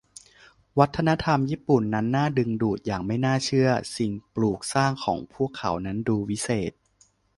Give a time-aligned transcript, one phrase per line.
[0.79, 6.71] วัฒนธรรมญี่ปุ่นนั้นน่าดึงดูดอย่างไม่น่าเชื่อ สิ่งปลูกสร้างของพวกเขานั้นดูวิเศษ